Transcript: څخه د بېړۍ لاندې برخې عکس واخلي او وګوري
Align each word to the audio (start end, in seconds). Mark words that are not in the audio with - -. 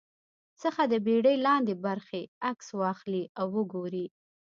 څخه 0.61 0.81
د 0.91 0.93
بېړۍ 1.05 1.35
لاندې 1.47 1.73
برخې 1.85 2.21
عکس 2.49 2.67
واخلي 2.81 3.23
او 3.39 3.47
وګوري 3.55 4.05